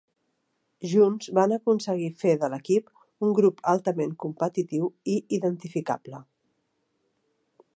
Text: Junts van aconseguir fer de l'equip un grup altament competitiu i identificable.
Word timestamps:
Junts 0.91 1.27
van 1.39 1.51
aconseguir 1.57 2.07
fer 2.21 2.31
de 2.43 2.49
l'equip 2.53 2.89
un 3.27 3.35
grup 3.41 3.61
altament 3.75 4.15
competitiu 4.25 4.89
i 5.17 5.19
identificable. 5.39 6.23